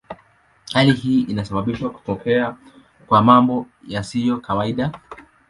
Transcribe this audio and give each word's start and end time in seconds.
Hali 0.73 0.93
hii 0.93 1.21
inasababisha 1.21 1.89
kutokea 1.89 2.57
kwa 3.07 3.21
mambo 3.23 3.65
yasiyo 3.87 4.37
kawaida. 4.37 4.91